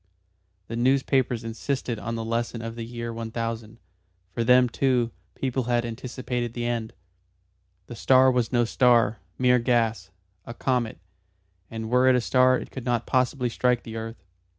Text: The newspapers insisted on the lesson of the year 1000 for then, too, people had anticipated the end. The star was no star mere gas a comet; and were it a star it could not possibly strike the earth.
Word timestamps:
The 0.67 0.75
newspapers 0.75 1.43
insisted 1.43 1.99
on 1.99 2.15
the 2.15 2.25
lesson 2.25 2.63
of 2.63 2.73
the 2.73 2.83
year 2.83 3.13
1000 3.13 3.77
for 4.31 4.43
then, 4.43 4.67
too, 4.67 5.11
people 5.35 5.65
had 5.65 5.85
anticipated 5.85 6.55
the 6.55 6.65
end. 6.65 6.93
The 7.85 7.95
star 7.95 8.31
was 8.31 8.51
no 8.51 8.65
star 8.65 9.19
mere 9.37 9.59
gas 9.59 10.09
a 10.43 10.55
comet; 10.55 10.97
and 11.69 11.91
were 11.91 12.07
it 12.07 12.15
a 12.15 12.21
star 12.21 12.57
it 12.57 12.71
could 12.71 12.83
not 12.83 13.05
possibly 13.05 13.47
strike 13.47 13.83
the 13.83 13.95
earth. 13.95 14.23